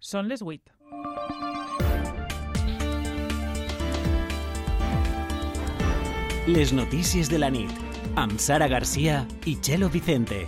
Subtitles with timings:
[0.00, 0.72] Són les 8.
[6.48, 7.74] Les notícies de la nit,
[8.16, 10.46] amb Sara Garcia i Chelo Vicente.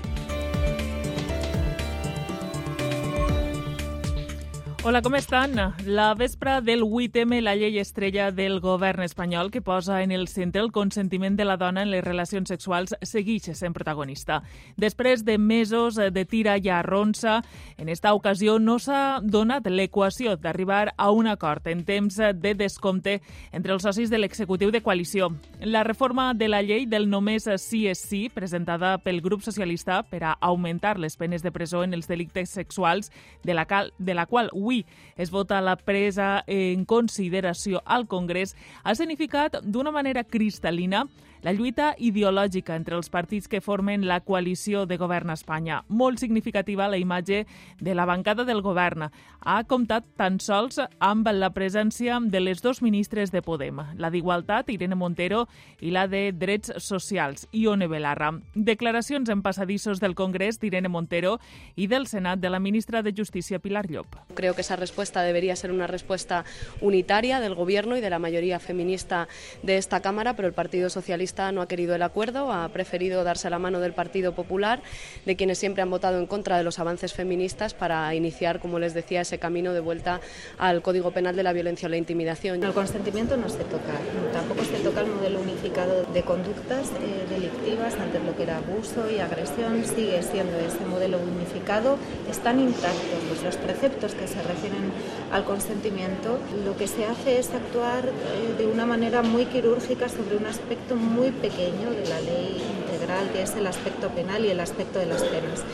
[4.85, 5.53] Hola, com estan?
[5.87, 10.61] La vespre del 8M, la llei estrella del govern espanyol que posa en el centre
[10.61, 14.41] el consentiment de la dona en les relacions sexuals segueix sent protagonista.
[14.75, 17.45] Després de mesos de tira i arronsa,
[17.79, 23.21] en esta ocasió no s'ha donat l'equació d'arribar a un acord en temps de descompte
[23.53, 25.31] entre els socis de l'executiu de coalició.
[25.61, 30.25] La reforma de la llei del només sí és sí, presentada pel grup socialista per
[30.25, 33.13] a augmentar les penes de presó en els delictes sexuals,
[33.45, 34.87] de la, cal, de la qual avui
[35.17, 41.05] es vota la presa en consideració al Congrés, ha significat d'una manera cristal·lina
[41.43, 45.83] la lluita ideològica entre els partits que formen la coalició de govern a Espanya.
[45.89, 47.45] Molt significativa la imatge
[47.81, 49.09] de la bancada del govern.
[49.43, 54.71] Ha comptat tan sols amb la presència de les dos ministres de Podem, la d'Igualtat,
[54.71, 55.49] Irene Montero,
[55.81, 58.31] i la de Drets Socials, Ione Belarra.
[58.55, 61.39] Declaracions en passadissos del Congrés d'Irene Montero
[61.75, 64.15] i del Senat de la ministra de Justícia, Pilar Llop.
[64.35, 66.45] Creo que esa respuesta debería ser una respuesta
[66.81, 69.27] unitaria del Gobierno y de la mayoría feminista
[69.63, 73.49] de esta Cámara, pero el Partido Socialista no ha querido el acuerdo, ha preferido darse
[73.49, 74.83] la mano del Partido Popular,
[75.25, 78.93] de quienes siempre han votado en contra de los avances feministas para iniciar, como les
[78.93, 80.21] decía, ese camino de vuelta
[80.59, 82.63] al Código Penal de la violencia o la intimidación.
[82.63, 83.95] El consentimiento no se toca,
[84.33, 89.11] tampoco se toca el modelo unificado de conductas eh, delictivas, antes lo que era abuso
[89.11, 91.97] y agresión, sigue siendo ese modelo unificado,
[92.31, 92.93] están intactos
[93.29, 94.93] pues, los preceptos que se refieren
[95.33, 96.39] al consentimiento.
[96.65, 100.97] Lo que se hace es actuar eh, de una manera muy quirúrgica sobre un aspecto
[100.97, 104.99] muy muy pequeño de la ley integral, que es el aspecto penal y el aspecto
[104.99, 105.65] de las penas.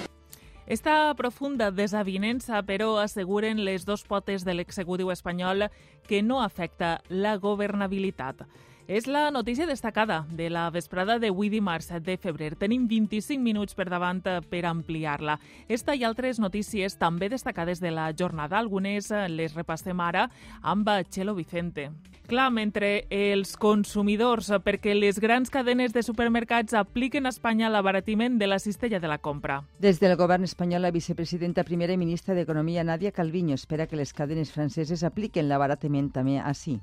[0.66, 5.70] Esta profunda desavinença, però, asseguren les dos potes de l'executiu espanyol
[6.04, 8.44] que no afecta la governabilitat.
[8.88, 12.54] És la notícia destacada de la vesprada de 8 dimarts de febrer.
[12.56, 15.34] Tenim 25 minuts per davant per ampliar-la.
[15.68, 18.56] Esta i altres notícies també destacades de la jornada.
[18.56, 20.30] Algunes les repassem ara
[20.62, 21.90] amb Chelo Vicente.
[22.28, 28.46] Clar, mentre els consumidors, perquè les grans cadenes de supermercats apliquen a Espanya l'abaratiment de
[28.48, 29.66] la cistella de la compra.
[29.78, 34.14] Des del govern espanyol, la vicepresidenta primera i ministra d'Economia, Nadia Calviño, espera que les
[34.14, 36.80] cadenes franceses apliquen l'abaratiment també així.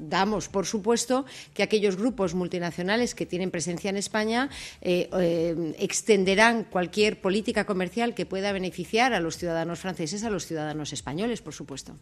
[0.00, 4.48] Damos por supuesto que aquellos grupos multinacionales que tienen presencia en España
[4.80, 10.46] eh, eh, extenderán cualquier política comercial que pueda beneficiar a los ciudadanos franceses, a los
[10.46, 11.96] ciudadanos españoles, por supuesto.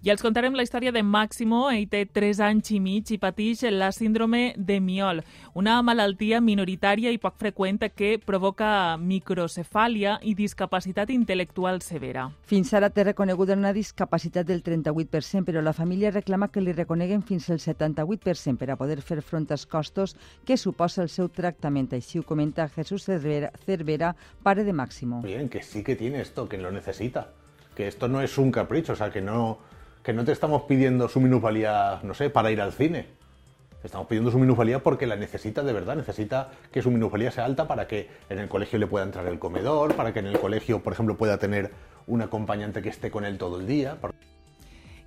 [0.00, 1.66] I els contarem la història de Máximo.
[1.68, 5.20] Ell té 3 anys i mig i pateix la síndrome de Miol,
[5.52, 12.30] una malaltia minoritària i poc freqüent que provoca microcefàlia i discapacitat intel·lectual severa.
[12.48, 17.20] Fins ara té reconeguda una discapacitat del 38%, però la família reclama que li reconeguen
[17.20, 21.92] fins al 78% per a poder fer front als costos que suposa el seu tractament.
[21.92, 25.20] Així ho comenta Jesús Cervera, Cervera pare de Máximo.
[25.20, 27.34] Bien, que sí que tiene esto, que lo necesita.
[27.76, 29.58] Que esto no es un capricho, o sea, que no
[30.02, 33.06] que no te estamos pidiendo su minusvalía, no sé, para ir al cine.
[33.82, 37.66] Estamos pidiendo su minusvalía porque la necesita de verdad, necesita que su minusvalía sea alta
[37.66, 40.82] para que en el colegio le pueda entrar el comedor, para que en el colegio,
[40.82, 41.70] por ejemplo, pueda tener
[42.06, 43.96] un acompañante que esté con él todo el día.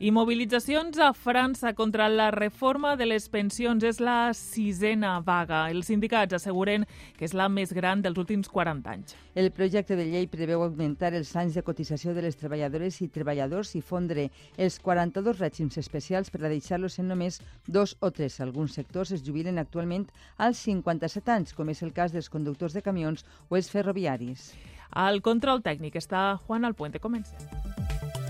[0.04, 5.62] I mobilitzacions a França contra la reforma de les pensions és la sisena vaga.
[5.72, 6.84] Els sindicats asseguren
[7.16, 9.14] que és la més gran dels últims 40 anys.
[9.32, 13.72] El projecte de llei preveu augmentar els anys de cotització de les treballadores i treballadors
[13.80, 14.26] i fondre
[14.58, 18.42] els 42 règims especials per a deixar-los en només dos o tres.
[18.44, 22.84] Alguns sectors es jubilen actualment als 57 anys, com és el cas dels conductors de
[22.84, 24.52] camions o els ferroviaris.
[24.92, 27.00] Al control tècnic està Juan Alpuente.
[27.00, 28.23] Comencem.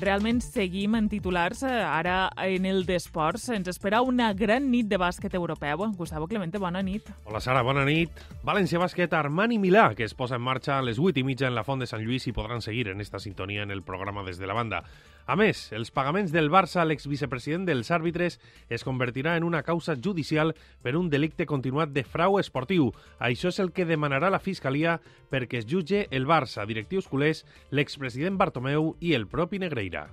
[0.00, 3.46] Realment seguim en titulars eh, ara en el d'esports.
[3.54, 5.86] Ens espera una gran nit de bàsquet europeu.
[5.96, 7.08] Gustavo Clemente, bona nit.
[7.24, 8.10] Hola Sara, bona nit.
[8.44, 11.54] València Bàsquet Armani Milà, que es posa en marxa a les 8 i mitja en
[11.54, 14.38] la Font de Sant Lluís i podran seguir en esta sintonia en el programa des
[14.38, 14.82] de la banda.
[15.24, 18.36] A més, els pagaments del Barça a l'exvicepresident dels àrbitres
[18.68, 20.52] es convertirà en una causa judicial
[20.84, 22.90] per un delicte continuat de frau esportiu.
[23.16, 24.98] Això és el que demanarà la Fiscalia
[25.32, 30.08] perquè es jutge el Barça, directius culers, l'expresident Bartomeu i el propi Reader.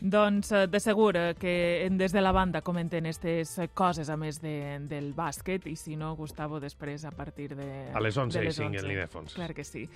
[0.00, 4.40] Doncs eh, de segur eh, que des de la banda comenten aquestes coses a més
[4.40, 7.68] de, del bàsquet i si no, Gustavo, després a partir de...
[7.92, 9.34] A les 11 de i 5 en l'Idefons.
[9.36, 9.86] Clar que sí.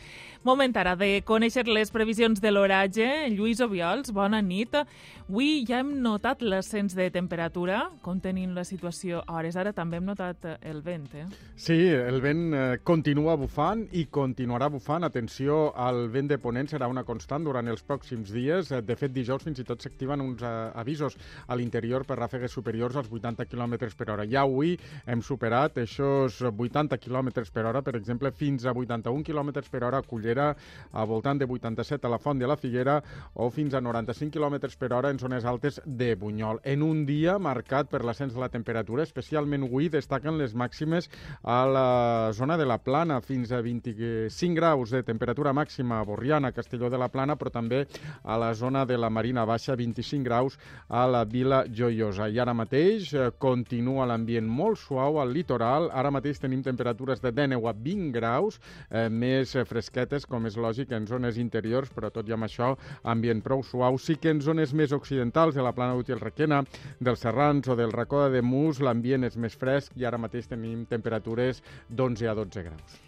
[0.45, 3.09] Moment ara de conèixer les previsions de l'oratge.
[3.33, 4.77] Lluís Obiols, bona nit.
[5.25, 9.73] Avui ja hem notat l'ascens de temperatura, com tenim la situació a hores ara.
[9.73, 11.25] També hem notat eh, el vent, eh?
[11.57, 15.09] Sí, el vent eh, continua bufant i continuarà bufant.
[15.09, 18.73] Atenció, el vent de ponent serà una constant durant els pròxims dies.
[18.73, 22.53] Eh, De fet, dijous fins i tot s'activen uns eh, avisos a l'interior per ràfegues
[22.53, 24.27] superiors als 80 km per hora.
[24.27, 24.75] Ja avui
[25.07, 29.99] hem superat aquests 80 km per hora, per exemple, fins a 81 km per hora
[29.99, 30.55] a Cullera,
[30.93, 33.01] a voltant de 87 a la Font de la Figuera
[33.35, 36.61] o fins a 95 km per hora en zones altes de Bunyol.
[36.65, 41.11] En un dia marcat per l'ascens de la temperatura, especialment avui destaquen les màximes
[41.43, 46.53] a la zona de la Plana, fins a 25 graus de temperatura màxima a Borriana,
[46.53, 47.85] Castelló de la Plana, però també
[48.23, 50.59] a la zona de la Marina Baixa, 25 graus
[50.89, 52.29] a la Vila Joiosa.
[52.29, 55.91] I ara mateix eh, continua l'ambient molt suau al litoral.
[55.93, 58.61] Ara mateix tenim temperatures de 19 a 20 graus,
[58.91, 62.75] eh, més eh, fresquetes, com és lògic, en zones interiors, però tot i amb això,
[63.15, 63.99] ambient prou suau.
[63.99, 66.63] Sí que en zones més occidentals, de la plana d'Utiel Requena,
[67.01, 70.85] dels Serrans o del racó de Mus, l'ambient és més fresc i ara mateix tenim
[70.91, 73.03] temperatures d'11 a 12 graus.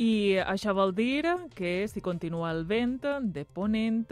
[0.00, 3.02] I això vol dir que si continua el vent
[3.34, 4.06] de ponent,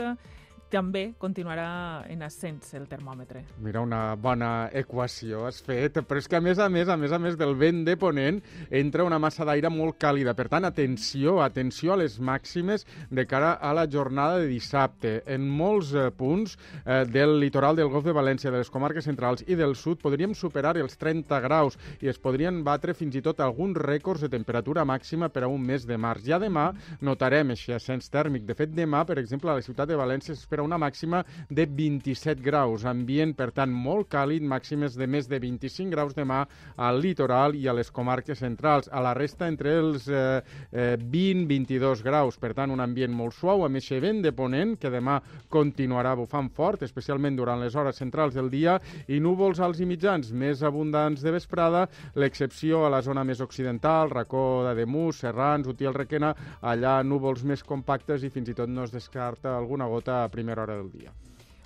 [0.70, 3.44] també continuarà en ascens el termòmetre.
[3.65, 7.12] Mira, una bona equació has fet, però és que a més a més, a més
[7.12, 10.35] a més del vent de ponent, entra una massa d'aire molt càlida.
[10.38, 15.23] Per tant, atenció, atenció a les màximes de cara a la jornada de dissabte.
[15.26, 19.44] En molts eh, punts eh, del litoral del Golf de València, de les comarques centrals
[19.47, 23.41] i del sud, podríem superar els 30 graus i es podrien batre fins i tot
[23.41, 26.26] alguns rècords de temperatura màxima per a un mes de març.
[26.29, 28.44] Ja demà notarem aquest ascens tèrmic.
[28.49, 32.43] De fet, demà, per exemple, a la ciutat de València s'espera una màxima de 27
[32.43, 32.85] graus.
[32.89, 36.45] Ambient, per tant, molt càlid, màximes de més de 25 graus demà
[36.77, 38.89] al litoral i a les comarques centrals.
[38.93, 40.41] A la resta, entre els eh,
[40.73, 42.39] eh, 20-22 graus.
[42.39, 45.19] Per tant, un ambient molt suau, amb aquest vent de ponent, que demà
[45.53, 48.79] continuarà bufant fort, especialment durant les hores centrals del dia,
[49.09, 54.11] i núvols alts i mitjans més abundants de vesprada, l'excepció a la zona més occidental,
[54.11, 58.95] racó d'Ademús, Serrans, Utiel Requena, allà núvols més compactes i fins i tot no es
[58.95, 61.12] descarta alguna gota a primera hora del dia.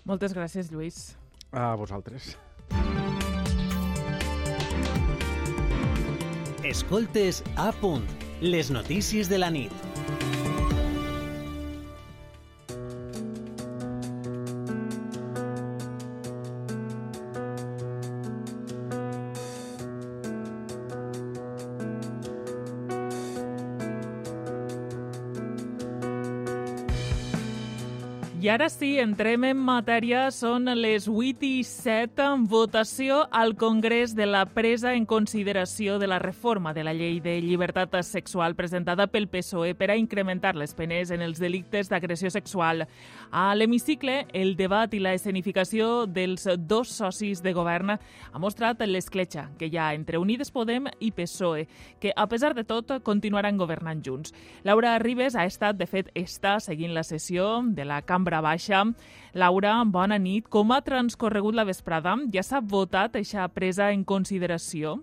[0.05, 1.15] Moltes gràcies, Lluís.
[1.53, 2.37] A vosaltres.
[6.65, 8.07] Escoltes a punt.
[8.41, 9.92] Les notícies de la nit.
[28.43, 30.25] I ara sí, entrem en matèria.
[30.35, 36.09] Són les 8 i 7 en votació al Congrés de la presa en consideració de
[36.11, 40.75] la reforma de la llei de llibertat sexual presentada pel PSOE per a incrementar les
[40.75, 42.89] penes en els delictes d'agressió sexual.
[43.31, 49.53] A l'hemicicle, el debat i la escenificació dels dos socis de govern ha mostrat l'escletxa
[49.55, 51.69] que hi ha entre Unides Podem i PSOE,
[52.01, 54.35] que, a pesar de tot, continuaran governant junts.
[54.67, 58.87] Laura Ribes ha estat, de fet, està seguint la sessió de la Cambra Baixa.
[59.35, 60.49] Laura, bona nit.
[60.49, 62.17] Com ha transcorregut la vesprada?
[62.33, 65.03] Ja s'ha votat aquesta presa en consideració?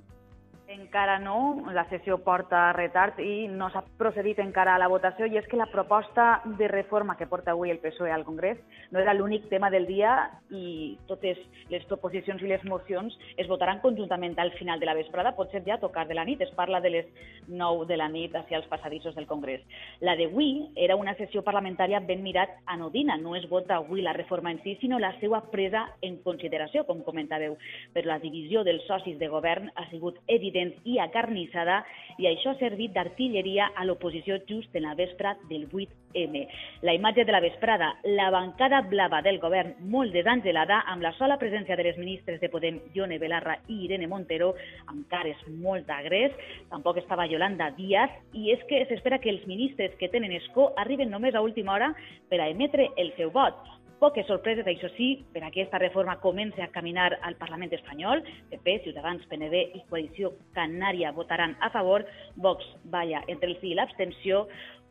[0.79, 5.35] Encara no, la sessió porta retard i no s'ha procedit encara a la votació i
[5.35, 8.61] és que la proposta de reforma que porta avui el PSOE al Congrés
[8.93, 10.13] no era l'únic tema del dia
[10.55, 15.35] i totes les proposicions i les mocions es votaran conjuntament al final de la vesprada,
[15.35, 17.11] potser ja a tocar de la nit, es parla de les
[17.49, 19.61] 9 de la nit hacia els passadissos del Congrés.
[19.99, 24.55] La d'avui era una sessió parlamentària ben mirat anodina, no es vota avui la reforma
[24.55, 27.59] en si, sinó la seva presa en consideració, com comentàveu,
[27.93, 31.83] però la divisió dels socis de govern ha sigut evident i acarnissada
[32.19, 36.41] i això ha servit d'artilleria a l'oposició just en la vespra del 8M.
[36.83, 41.39] La imatge de la vesprada, la bancada blava del govern molt desangelada amb la sola
[41.39, 44.51] presència de les ministres de Podem, Ione Belarra i Irene Montero,
[44.91, 46.35] amb cares molt agres,
[46.69, 51.09] tampoc estava Yolanda Díaz, i és que s'espera que els ministres que tenen escó arriben
[51.09, 51.93] només a última hora
[52.29, 53.78] per a emetre el seu vot.
[53.99, 58.21] Poques sorpreses, això sí, per aquesta reforma comença a caminar al Parlament espanyol.
[58.47, 62.05] PP, Ciutadans, PNB i Coalició Canària votaran a favor.
[62.37, 64.45] Vox balla entre el sí i l'abstenció.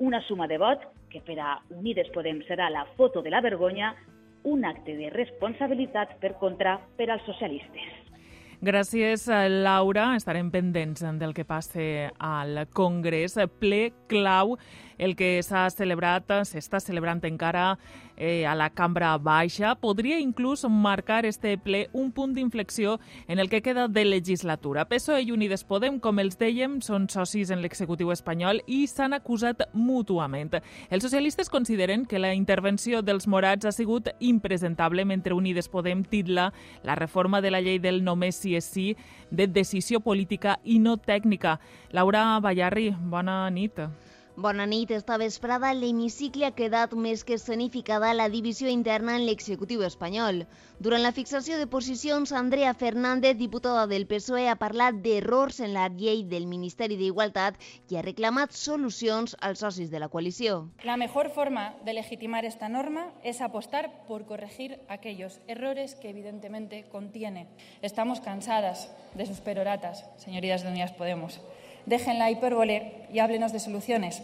[0.05, 3.95] Una suma de vot que per a Unides Podem serà la foto de la vergonya,
[4.45, 8.05] un acte de responsabilitat per contra per als socialistes.
[8.59, 9.29] Gràcies,
[9.63, 10.17] Laura.
[10.19, 13.37] Estarem pendents del que passe al Congrés.
[13.61, 14.57] Ple clau
[14.99, 17.77] El que s'ha celebrat, s'està celebrant encara
[18.19, 22.99] eh, a la cambra baixa, podria inclús marcar este ple un punt d'inflexió
[23.29, 24.85] en el que queda de legislatura.
[24.89, 29.69] PSOE i Unides Podem, com els dèiem, són socis en l'executiu espanyol i s'han acusat
[29.73, 30.59] mútuament.
[30.91, 36.53] Els socialistes consideren que la intervenció dels morats ha sigut impresentable mentre Unides Podem titla
[36.83, 38.91] la reforma de la llei del només si és sí
[39.31, 41.59] de decisió política i no tècnica.
[41.93, 43.79] Laura Ballarri, bona nit.
[44.39, 44.93] Bona nit.
[44.95, 50.45] Esta vesprada l'hemicicle ha quedat més que escenificada la divisió interna en l'executiu espanyol.
[50.79, 55.89] Durant la fixació de posicions, Andrea Fernández, diputada del PSOE, ha parlat d'errors en la
[55.91, 57.59] llei del Ministeri d'Igualtat
[57.91, 60.69] i ha reclamat solucions als socis de la coalició.
[60.87, 66.85] La mejor forma de legitimar esta norma es apostar por corregir aquellos errores que evidentemente
[66.93, 67.49] contiene.
[67.83, 71.41] Estamos cansadas de sus peroratas, señorías de Unidas Podemos.
[71.89, 74.23] Dejen la hipérbole y háblenos de soluciones.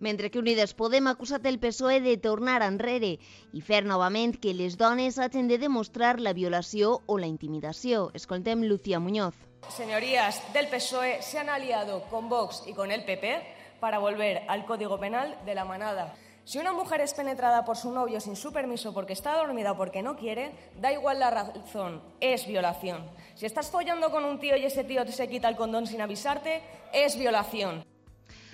[0.00, 3.18] Mentre que Unides Podem ha acusat el PSOE de tornar enrere
[3.52, 8.08] i fer novament que les dones hagin de demostrar la violació o la intimidació.
[8.14, 9.36] Escoltem Lucía Muñoz.
[9.68, 13.42] Señorías del PSOE se han aliado con Vox y con el PP
[13.80, 16.14] para volver al Código Penal de la manada.
[16.44, 19.76] Si una mujer es penetrada por su novio sin su permiso porque está dormida o
[19.78, 23.06] porque no quiere, da igual la razón, es violación.
[23.34, 26.60] Si estás follando con un tío y ese tío se quita el condón sin avisarte,
[26.92, 27.82] es violación.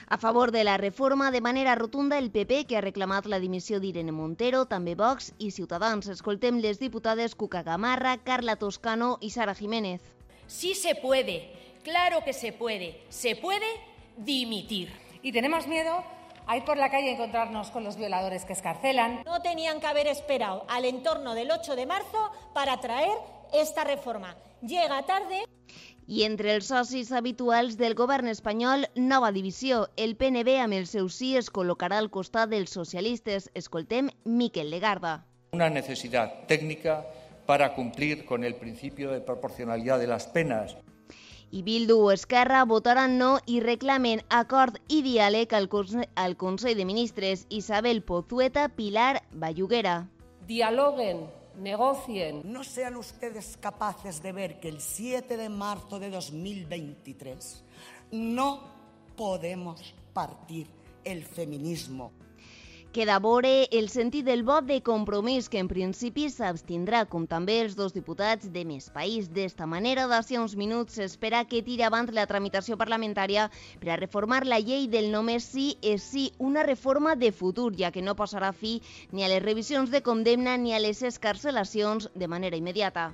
[0.06, 3.78] A favor de la reforma, de manera rotunda, el PP, que ha reclamat la dimissió
[3.78, 6.08] d'Irene Montero, també Vox i Ciutadans.
[6.10, 10.02] Escoltem les diputades Cuca Gamarra, Carla Toscano i Sara Jiménez.
[10.46, 11.50] Sí se puede,
[11.84, 13.02] claro que se puede.
[13.08, 13.66] Se puede
[14.16, 14.90] dimitir.
[15.22, 16.02] Y tenemos miedo
[16.50, 19.22] a ir por la calle y encontrarnos con los violadores que escarcelan.
[19.24, 23.16] No tenían que haber esperado al entorno del 8 de marzo para traer
[23.52, 24.34] esta reforma.
[24.60, 25.44] Llega tarde.
[26.10, 29.84] I entre els socis habituals del govern espanyol, nova divisió.
[29.94, 33.46] El PNB, amb el seu sí, es col·locarà al costat dels socialistes.
[33.54, 35.20] Escoltem Miquel Legarda.
[35.54, 37.04] Una necesidad técnica
[37.46, 40.74] para cumplir con el principio de proporcionalidad de las penas.
[41.52, 46.78] I Bildu o Esquerra votaran no i reclamen acord i diàleg al, Conse al Consell
[46.78, 47.42] de Ministres.
[47.50, 50.06] Isabel Pozueta, Pilar Bayuguera.
[50.46, 51.26] Dialoguen,
[51.58, 52.42] negocien.
[52.44, 57.64] No sean ustedes capaces de ver que el 7 de marzo de 2023
[58.12, 58.60] no
[59.16, 60.68] podemos partir
[61.02, 62.12] el feminismo.
[62.90, 67.76] Queda veure el sentit del vot de compromís, que en principi s'abstindrà, com també els
[67.78, 69.28] dos diputats de Més País.
[69.36, 73.46] D'esta manera, d'ací uns minuts s'espera que tiri avant la tramitació parlamentària
[73.78, 77.94] per a reformar la llei del només sí és sí, una reforma de futur, ja
[77.94, 78.80] que no posarà fi
[79.14, 83.12] ni a les revisions de condemna ni a les escarcelacions de manera immediata.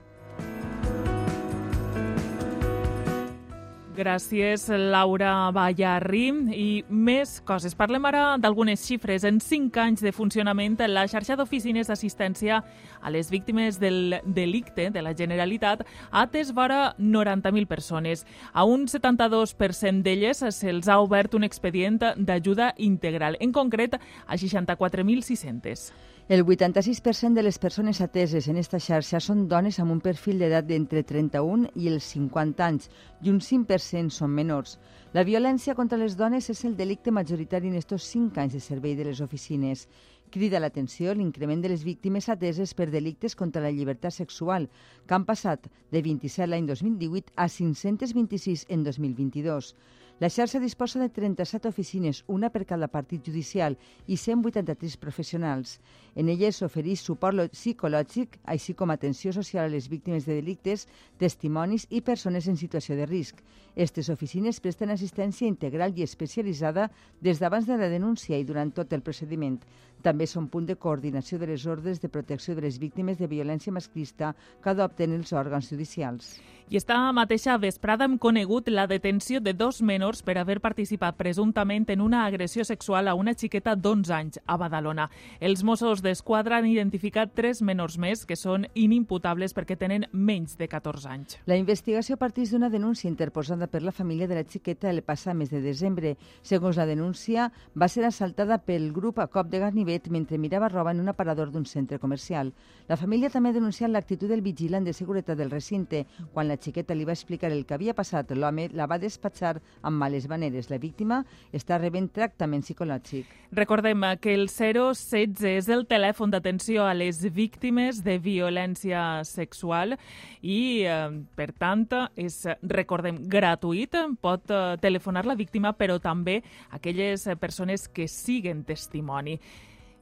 [3.96, 6.26] Gràcies, Laura Ballarri.
[6.52, 7.72] I més coses.
[7.74, 9.24] Parlem ara d'algunes xifres.
[9.24, 12.58] En cinc anys de funcionament, la xarxa d'oficines d'assistència
[13.00, 18.26] a les víctimes del delicte de la Generalitat ha atès vora 90.000 persones.
[18.52, 26.15] A un 72% d'elles se'ls ha obert un expedient d'ajuda integral, en concret a 64.600.
[26.28, 30.66] El 86% de les persones ateses en esta xarxa són dones amb un perfil d'edat
[30.66, 32.88] d'entre 31 i els 50 anys
[33.22, 34.72] i un 5% són menors.
[35.14, 38.96] La violència contra les dones és el delicte majoritari en estos 5 anys de servei
[38.98, 39.86] de les oficines.
[40.34, 44.66] Crida l'atenció l'increment de les víctimes ateses per delictes contra la llibertat sexual,
[45.06, 49.76] que han passat de 27 l'any 2018 a 526 en 2022.
[50.18, 53.74] La xarxa disposa de 37 oficines, una per cada partit judicial,
[54.08, 55.74] i 183 professionals.
[56.16, 60.86] En elles s'ofereix suport psicològic, així com atenció social a les víctimes de delictes,
[61.20, 63.42] testimonis i persones en situació de risc.
[63.74, 66.88] Aquestes oficines presten assistència integral i especialitzada
[67.20, 69.60] des d'abans de la denúncia i durant tot el procediment.
[70.02, 73.72] També són punt de coordinació de les ordres de protecció de les víctimes de violència
[73.72, 76.36] masclista que adopten els òrgans judicials.
[76.66, 81.84] I esta mateixa vesprada hem conegut la detenció de dos menors per haver participat presumptament
[81.94, 85.06] en una agressió sexual a una xiqueta d'11 anys a Badalona.
[85.38, 90.66] Els Mossos d'Esquadra han identificat tres menors més que són inimputables perquè tenen menys de
[90.66, 91.38] 14 anys.
[91.46, 95.54] La investigació parteix d'una denúncia interposada per la família de la xiqueta el passat mes
[95.54, 96.16] de desembre.
[96.42, 100.92] Segons la denúncia, va ser assaltada pel grup a cop de ganivet mentre mirava roba
[100.92, 102.52] en un aparador d'un centre comercial.
[102.88, 106.04] La família també ha denunciat l'actitud del vigilant de seguretat del recinte.
[106.32, 109.98] Quan la xiqueta li va explicar el que havia passat, l'home la va despatxar amb
[109.98, 110.70] males maneres.
[110.70, 113.26] La víctima està rebent tractament psicològic.
[113.56, 119.96] Recordem que el 016 és el telèfon d'atenció a les víctimes de violència sexual
[120.42, 123.94] i, eh, per tant, és, recordem, gratuït.
[124.20, 126.40] Pot eh, telefonar la víctima, però també
[126.70, 129.38] aquelles persones que siguen testimoni.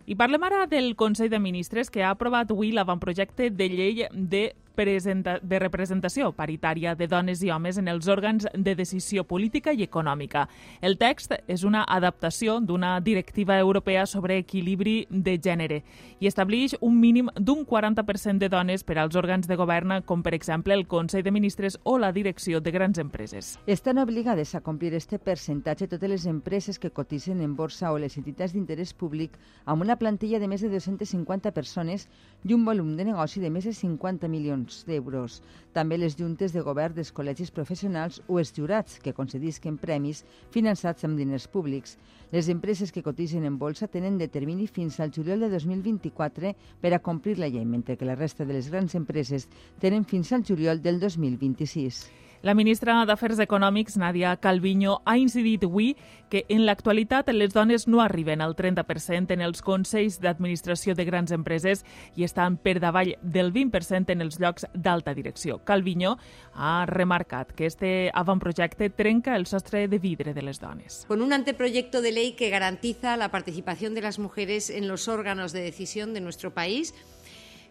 [0.06, 4.52] I parlem ara del Consell de Ministres que ha aprovat avui l'avantprojecte de llei de
[4.74, 9.84] presenta de representació paritària de dones i homes en els òrgans de decisió política i
[9.86, 10.48] econòmica.
[10.82, 15.82] El text és una adaptació d'una directiva europea sobre equilibri de gènere
[16.20, 20.34] i estableix un mínim d'un 40% de dones per als òrgans de govern, com per
[20.34, 23.58] exemple el Consell de Ministres o la direcció de grans empreses.
[23.66, 28.16] Estan obligades a complir este percentatge totes les empreses que cotitzen en borsa o les
[28.18, 32.08] entitats d'interès públic amb una plantilla de més de 250 persones
[32.44, 35.42] i un volum de negoci de més de 50 milions milions d'euros.
[35.72, 41.04] També les juntes de govern dels col·legis professionals o els jurats que concedisquen premis finançats
[41.04, 41.98] amb diners públics.
[42.32, 46.94] Les empreses que cotitzen en bolsa tenen de termini fins al juliol de 2024 per
[46.94, 49.48] a complir la llei, mentre que la resta de les grans empreses
[49.80, 52.23] tenen fins al juliol del 2026.
[52.44, 55.94] La ministra d'Afers Econòmics, Nadia Calviño, ha incidit avui
[56.28, 61.32] que en l'actualitat les dones no arriben al 30% en els consells d'administració de grans
[61.32, 61.86] empreses
[62.20, 65.62] i estan per davall del 20% en els llocs d'alta direcció.
[65.64, 66.18] Calviño
[66.52, 71.06] ha remarcat que este avantprojecte trenca el sostre de vidre de les dones.
[71.08, 75.54] Con un anteproyecto de ley que garantiza la participación de las mujeres en los órganos
[75.54, 76.92] de decisión de nuestro país,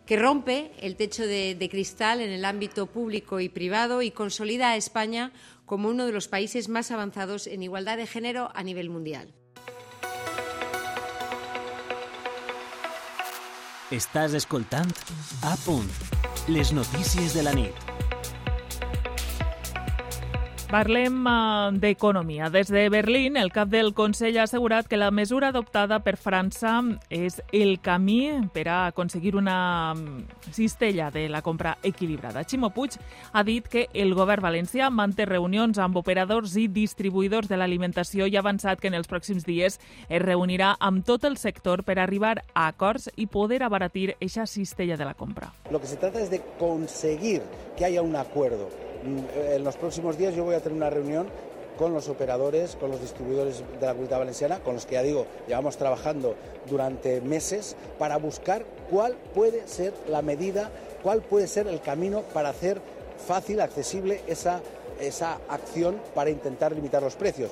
[0.06, 4.76] que rompe el techo de, cristal en el ámbito público y privado y consolida a
[4.76, 5.32] España
[5.66, 9.34] como uno de los países más avanzados en igualdad de género a nivel mundial.
[13.94, 14.90] Estàs escoltant
[15.46, 15.92] A Punt,
[16.50, 17.93] les notícies de la nit.
[20.74, 22.48] Parlem uh, d'economia.
[22.50, 26.80] Des de Berlín, el cap del Consell ha assegurat que la mesura adoptada per França
[27.14, 29.94] és el camí per a aconseguir una
[30.50, 32.42] cistella de la compra equilibrada.
[32.50, 32.98] Ximo Puig
[33.34, 38.34] ha dit que el govern valencià manté reunions amb operadors i distribuïdors de l'alimentació i
[38.34, 39.78] ha avançat que en els pròxims dies
[40.10, 44.98] es reunirà amb tot el sector per arribar a acords i poder abaratir eixa cistella
[44.98, 45.54] de la compra.
[45.70, 47.44] Lo que se trata es de conseguir
[47.78, 51.28] que haya un acuerdo en los próximos días yo voy a tener una reunión
[51.78, 55.26] con los operadores, con los distribuidores de la comunidad valenciana, con los que ya digo,
[55.48, 56.36] llevamos trabajando
[56.70, 60.70] durante meses para buscar cuál puede ser la medida,
[61.02, 62.82] cuál puede ser el camino para hacer
[63.28, 64.62] fácil, accesible esa,
[65.00, 67.52] esa acción para intentar limitar los precios.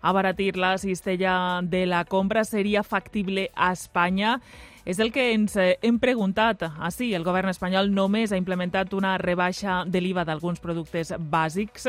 [0.00, 4.40] Abaratir la cistella de la compra seria factible a Espanya.
[4.84, 6.64] És el que ens hem preguntat.
[6.66, 11.86] Ah, sí, el govern espanyol només ha implementat una rebaixa de l'IVA d'alguns productes bàsics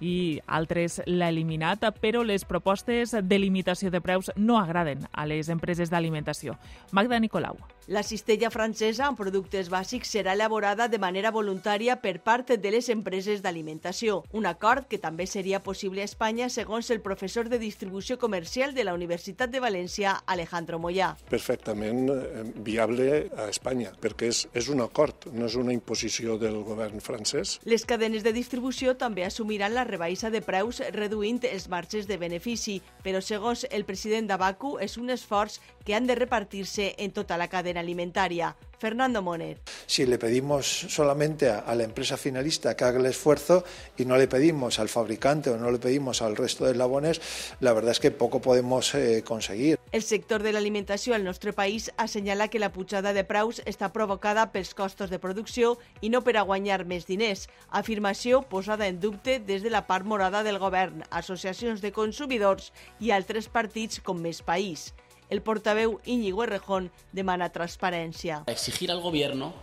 [0.00, 5.52] i altres l'ha eliminat, però les propostes de limitació de preus no agraden a les
[5.52, 6.56] empreses d'alimentació.
[6.92, 7.60] Magda Nicolau.
[7.90, 12.88] La cistella francesa amb productes bàsics serà elaborada de manera voluntària per part de les
[12.88, 18.16] empreses d'alimentació, un acord que també seria possible a Espanya segons el professor de distribució
[18.16, 21.16] comercial de la Universitat de València, Alejandro Moyà.
[21.28, 22.06] Perfectament
[22.54, 27.58] viable a Espanya, perquè és, és un acord, no és una imposició del govern francès.
[27.64, 32.80] Les cadenes de distribució també assumiran la rebaixa de preus reduint els marges de benefici,
[33.04, 37.48] però segons el president d'Abacu és un esforç que han de repartir-se en tota la
[37.48, 38.54] cadena alimentària.
[38.80, 39.58] Fernando Monet.
[39.86, 43.62] Si le pedimos solamente a, a, la empresa finalista que haga el esfuerzo
[43.98, 47.20] y no le pedimos al fabricante o no le pedimos al resto de eslabones,
[47.60, 49.78] la verdad es que poco podemos eh, conseguir.
[49.92, 54.44] El sector de l'alimentació al nostre país assenyala que la pujada de preus està provocada
[54.52, 57.46] pels costos de producció i no per a guanyar més diners.
[57.70, 63.10] Afirmació posada en dubte des de la part morada del govern, associacions de consumidors i
[63.10, 64.92] altres partits com Més País.
[65.30, 68.44] El portaveu Íñigo Errejón demana transparencia.
[68.46, 69.54] Exigir al Gobierno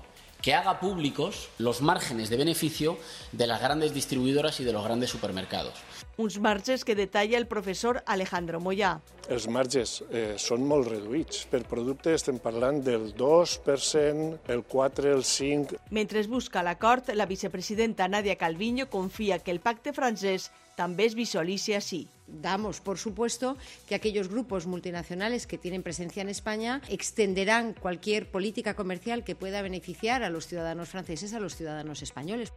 [0.41, 2.97] que haga públicos los márgenes de beneficio
[3.31, 5.73] de las grandes distribuidoras y de los grandes supermercados.
[6.17, 8.97] Uns marges que detalla el professor Alejandro Moyà.
[9.29, 11.43] Els marges eh, són molt reduïts.
[11.51, 15.81] Per producte estem parlant del 2%, el 4, el 5...
[15.91, 21.13] Mentre es busca l'acord, la vicepresidenta Nadia Calviño confia que el pacte francès també es
[21.13, 22.07] visualitzi així.
[22.27, 28.75] Damos por supuesto que aquellos grupos multinacionales que tienen presencia en España extenderán cualquier política
[28.75, 32.51] comercial que pueda beneficiar a los ciudadanos franceses, a los ciudadanos españoles.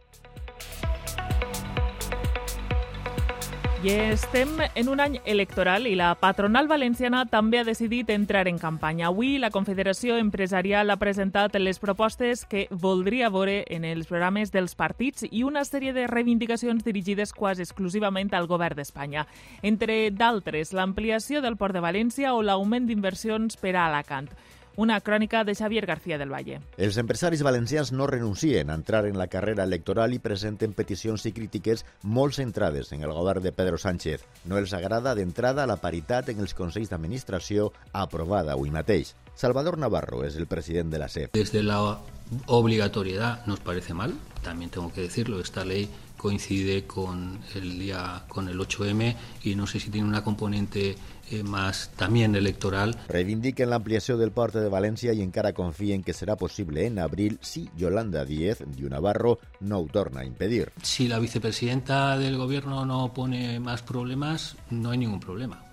[3.83, 8.59] I estem en un any electoral i la patronal valenciana també ha decidit entrar en
[8.61, 9.07] campanya.
[9.07, 14.77] Avui la Confederació Empresarial ha presentat les propostes que voldria veure en els programes dels
[14.77, 19.25] partits i una sèrie de reivindicacions dirigides quasi exclusivament al govern d'Espanya.
[19.63, 24.29] Entre d'altres, l'ampliació del Port de València o l'augment d'inversions per a Alacant.
[24.77, 26.61] Una crònica de Xavier García del Valle.
[26.77, 31.33] Els empresaris valencians no renuncien a entrar en la carrera electoral i presenten peticions i
[31.35, 34.23] crítiques molt centrades en el govern de Pedro Sánchez.
[34.45, 39.15] No els agrada d'entrada la paritat en els consells d'administració aprovada avui mateix.
[39.35, 41.33] Salvador Navarro es el presidente de la SEP.
[41.33, 41.99] Desde la
[42.47, 44.13] obligatoriedad nos parece mal,
[44.43, 49.65] también tengo que decirlo, esta ley coincide con el día con el 8M y no
[49.65, 50.95] sé si tiene una componente
[51.31, 52.95] eh, más también electoral.
[53.07, 57.69] Reivindiquen l'ampliació del port de València i encara confien que serà possible en abril si
[57.79, 60.69] Yolanda Díez Diu Navarro no torna a impedir.
[60.83, 65.63] Si la vicepresidenta del gobierno no pone más problemas, no hay ningún problema.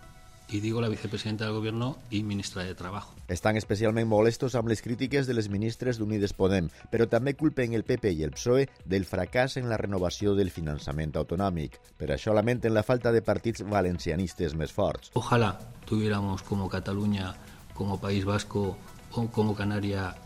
[0.49, 3.18] Y digo la vicepresidenta del Gobierno y ministra de Trabajo.
[3.29, 7.85] Estan especialment molestos amb les crítiques de les ministres d'Unides Podem, però també culpen el
[7.85, 11.77] PP i el PSOE del fracàs en la renovació del finançament autonòmic.
[12.01, 15.13] Per això lamenten la falta de partits valencianistes més forts.
[15.13, 17.35] Ojalá tuviéramos como Cataluña,
[17.75, 18.79] como País Vasco
[19.13, 20.17] o como Canarias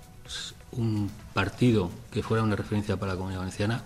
[0.71, 3.83] un partido que fuera una referencia para la comunidad valenciana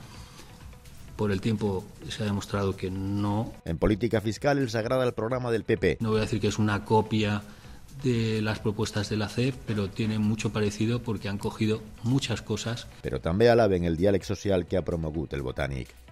[1.17, 3.55] por el tiempo se ha demostrado que no.
[3.65, 5.97] En política fiscal les agrada el programa del PP.
[6.01, 7.43] No voy a decir que es una copia
[8.03, 12.87] de las propuestas de la CEF, pero tiene mucho parecido porque han cogido muchas cosas.
[13.03, 16.06] Però també alaben el diàleg social que ha promogut el Botànic.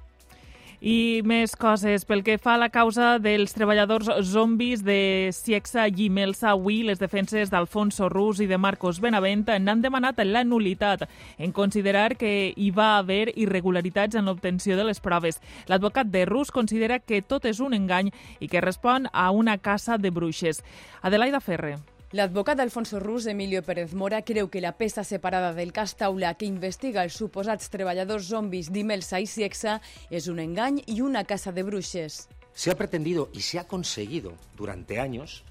[0.85, 2.03] I més coses.
[2.05, 7.01] Pel que fa a la causa dels treballadors zombis de Ciexa i Melsa, avui les
[7.01, 11.07] defenses d'Alfonso Rus i de Marcos Benavent n'han demanat la nulitat
[11.39, 15.41] en considerar que hi va haver irregularitats en l'obtenció de les proves.
[15.73, 18.13] L'advocat de Rus considera que tot és un engany
[18.45, 20.61] i que respon a una caça de bruixes.
[21.01, 21.79] Adelaida Ferre.
[22.15, 26.47] L'advocat d'Alfonso Rus, Emilio Pérez Mora, creu que la peça separada del cas Taula que
[26.47, 29.81] investiga els suposats treballadors zombis d'Imelsa i Ciexa
[30.15, 32.29] és un engany i una casa de bruixes.
[32.55, 35.43] Se ha pretendido y se ha conseguido durante años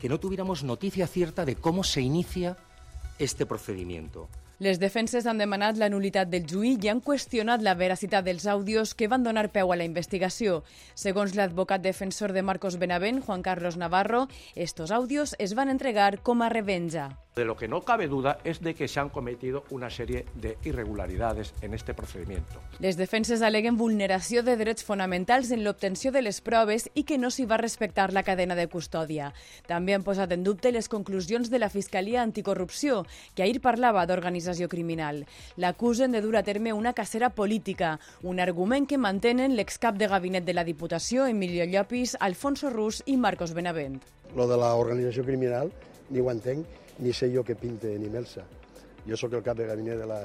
[0.00, 2.56] que no tuviéramos noticia cierta de cómo se inicia
[3.18, 4.30] este procedimiento.
[4.58, 8.90] Les defenses han demanat la nulitat del juí i han qüestionat la veracitat dels àudios
[8.98, 10.64] que van donar peu a la investigació.
[10.98, 16.42] Segons l'advocat defensor de Marcos Benavent, Juan Carlos Navarro, estos àudios es van entregar com
[16.42, 17.12] a revenja.
[17.38, 20.58] De lo que no cabe duda es de que se han cometido una serie de
[20.64, 22.60] irregularidades en este procedimiento.
[22.80, 27.30] Les defenses aleguen vulneració de drets fonamentals en l'obtenció de les proves i que no
[27.30, 29.30] s'hi va respectar la cadena de custòdia.
[29.70, 33.04] També han posat en dubte les conclusions de la Fiscalia Anticorrupció,
[33.36, 35.22] que ahir parlava d'organització criminal.
[35.54, 40.42] L'acusen de dur a terme una cacera política, un argument que mantenen l'excap de gabinet
[40.42, 44.02] de la Diputació, Emilio Llopis, Alfonso Rus i Marcos Benavent.
[44.34, 45.70] Lo de l'organització criminal
[46.10, 46.66] ni ho entenc,
[46.98, 48.44] ni sé jo què pinte ni Melsa.
[49.08, 50.20] Jo sóc el cap de gabinet de la,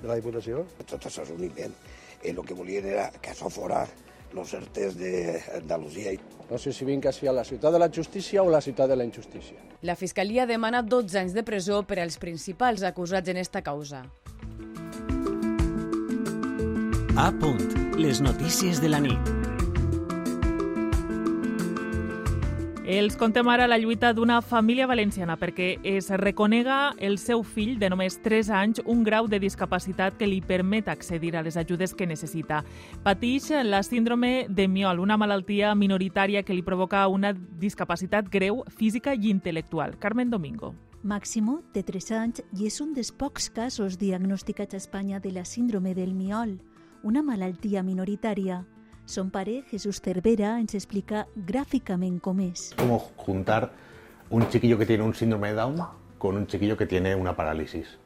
[0.00, 0.64] de la Diputació.
[0.84, 1.74] Tot això és un invent.
[2.22, 3.86] Eh, el que volien era que això fora
[4.34, 6.12] los certes d'Andalusia.
[6.50, 9.04] No sé si vinc a la ciutat de la justícia o la ciutat de la
[9.04, 9.58] injustícia.
[9.82, 14.04] La Fiscalia demana 12 anys de presó per als principals acusats en esta causa.
[17.16, 17.96] A punt.
[17.98, 19.39] Les notícies de la nit.
[22.86, 27.90] Els contem ara la lluita d'una família valenciana perquè es reconega el seu fill de
[27.92, 32.08] només 3 anys un grau de discapacitat que li permet accedir a les ajudes que
[32.08, 32.62] necessita.
[33.04, 39.12] Patix la síndrome de Miol, una malaltia minoritària que li provoca una discapacitat greu física
[39.14, 39.98] i intel·lectual.
[39.98, 40.74] Carmen Domingo.
[41.02, 45.44] Máximo té 3 anys i és un dels pocs casos diagnosticats a Espanya de la
[45.44, 46.58] síndrome del miol,
[47.04, 48.64] una malaltia minoritària.
[49.10, 52.72] Son pare, Jesús Cervera, ens explica gráficamente cómo es.
[52.76, 53.72] Como juntar
[54.30, 55.84] un chiquillo que tiene un síndrome de Down
[56.16, 57.98] con un chiquillo que tiene una parálisis.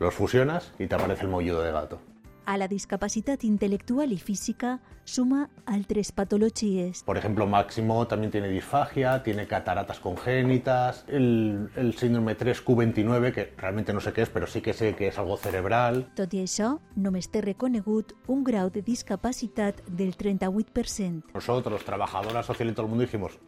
[0.00, 2.00] Los fusionas y te aparece el molludo de gato.
[2.44, 7.04] A la discapacidad intelectual y física suma altres patologías.
[7.04, 13.92] Por ejemplo, Máximo también tiene disfagia, tiene cataratas congénitas, el, el síndrome 3Q29, que realmente
[13.92, 16.08] no sé qué es, pero sí que sé que es algo cerebral.
[16.18, 21.32] Tot i això, només té reconegut un grau de discapacitat del 38%.
[21.34, 23.38] Nosotros, trabajadora social y todo el mundo, dijimos,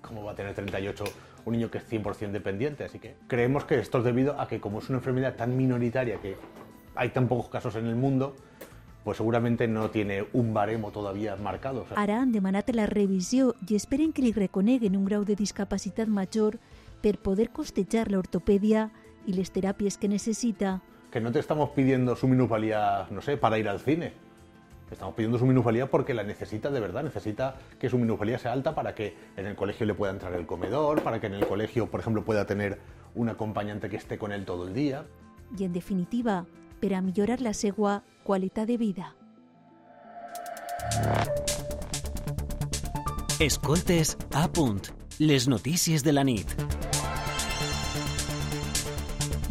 [0.00, 1.04] ¿cómo va a tener 38
[1.44, 2.84] un niño que es 100% dependiente?
[2.84, 6.20] Así que creemos que esto es debido a que como es una enfermedad tan minoritaria
[6.20, 6.36] que
[6.94, 8.34] hay tan pocos casos en el mundo,
[9.04, 11.86] pues seguramente no tiene un baremo todavía marcado.
[11.96, 16.58] Ara han demanat la revisió i esperen que li reconeguen un grau de discapacitat major
[17.02, 18.90] per poder costejar la ortopedia
[19.26, 20.80] y les terapias que necesita.
[21.10, 24.12] Que no te estamos pidiendo su minusvalía, no sé, para ir al cine.
[24.90, 28.74] Estamos pidiendo su minusvalía porque la necesita de verdad, necesita que su minusvalía sea alta
[28.74, 31.90] para que en el colegio le pueda entrar el comedor, para que en el colegio,
[31.90, 32.78] por ejemplo, pueda tener
[33.14, 35.06] un acompañante que esté con él todo el día.
[35.58, 36.46] Y en definitiva,
[36.82, 39.14] para mejorar la segua calidad de vida.
[43.38, 44.88] Escoltes a punt.
[45.18, 46.48] Les notícies de la nit.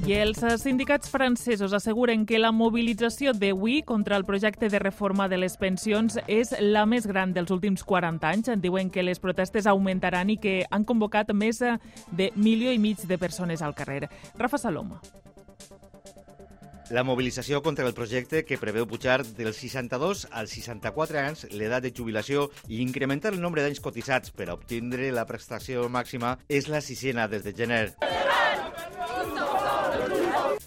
[0.02, 5.38] I els sindicats francesos asseguren que la mobilització d'avui contra el projecte de reforma de
[5.38, 8.52] les pensions és la més gran dels últims 40 anys.
[8.60, 13.22] Diuen que les protestes augmentaran i que han convocat més de milió i mig de
[13.22, 14.10] persones al carrer.
[14.36, 15.00] Rafa Saloma.
[16.92, 21.94] La mobilització contra el projecte que preveu pujar dels 62 als 64 anys l'edat de
[21.96, 26.84] jubilació i incrementar el nombre d'anys cotitzats per a obtindre la prestació màxima és la
[26.84, 27.86] sisena des de gener.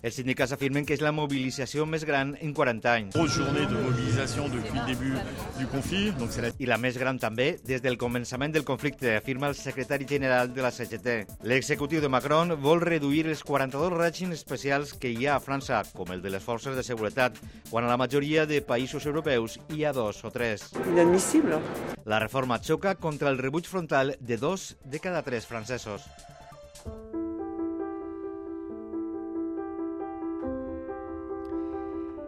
[0.04, 3.14] Els sindicats afirmen que és la mobilització més gran en 40 anys.
[3.14, 5.14] Grosse journée de mobilisation depuis le début
[5.56, 6.10] du conflit.
[6.18, 6.50] Donc c'est la...
[6.60, 10.60] I la més gran també des del començament del conflicte, afirma el secretari general de
[10.60, 11.14] la CGT.
[11.48, 16.12] L'executiu de Macron vol reduir els 42 règims especials que hi ha a França, com
[16.12, 17.40] el de les forces de seguretat,
[17.70, 20.68] quan a la majoria de països europeus hi ha dos o tres.
[20.84, 21.62] Inadmissible.
[22.04, 26.04] La reforma xoca contra el rebuig frontal de dos de cada tres francesos.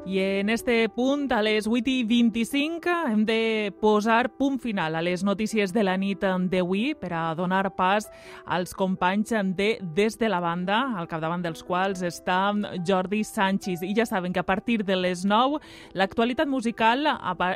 [0.07, 5.03] I en este punt, a les 8 i 25, hem de posar punt final a
[5.03, 8.07] les notícies de la nit d'avui per a donar pas
[8.47, 12.55] als companys de Des de la Banda, al capdavant dels quals està
[12.87, 13.83] Jordi Sánchez.
[13.83, 15.59] I ja saben que a partir de les 9,
[15.93, 17.03] l'actualitat musical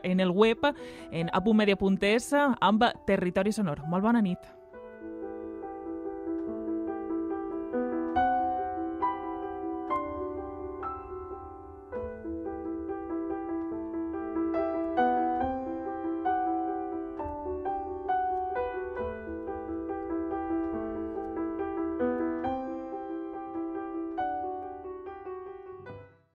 [0.03, 0.75] en el web,
[1.13, 3.87] en apumedia.es, amb Territori Sonor.
[3.87, 4.60] Molt bona nit.